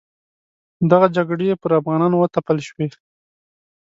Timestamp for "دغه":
0.91-1.07